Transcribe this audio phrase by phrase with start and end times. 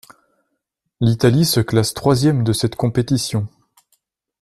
[0.99, 3.47] L'Italie se classe troisième de cette compétition.